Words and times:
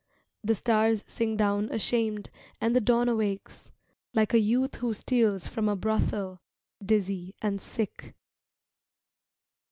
The 0.43 0.55
stars 0.55 1.03
sink 1.05 1.37
down 1.37 1.69
ashamed 1.71 2.31
And 2.59 2.75
the 2.75 2.81
dawn 2.81 3.07
awakes, 3.07 3.71
Like 4.15 4.33
a 4.33 4.39
youth 4.39 4.77
who 4.77 4.95
steals 4.95 5.47
from 5.47 5.69
a 5.69 5.75
brothel, 5.75 6.41
Dizzy 6.83 7.35
and 7.39 7.61
sick. 7.61 8.15